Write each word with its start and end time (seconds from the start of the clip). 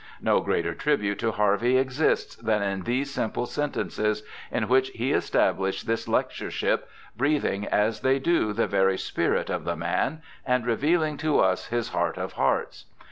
No 0.19 0.39
greater 0.39 0.73
tribute 0.73 1.19
to 1.19 1.29
Harvey 1.33 1.77
exists 1.77 2.35
than 2.37 2.63
in 2.63 2.85
these 2.85 3.11
simple 3.11 3.45
sentences 3.45 4.23
in 4.49 4.67
which 4.67 4.89
he 4.95 5.11
established 5.11 5.85
this 5.85 6.07
lectureship, 6.07 6.89
breathing 7.15 7.67
as 7.67 7.99
they 7.99 8.17
do 8.17 8.51
the 8.51 8.65
very 8.65 8.97
spirit 8.97 9.51
of 9.51 9.63
the 9.63 9.75
man, 9.75 10.23
and 10.43 10.65
revealing 10.65 11.17
to 11.17 11.39
us 11.39 11.67
his 11.67 11.89
heart 11.89 12.17
of 12.17 12.33
hearts. 12.33 12.85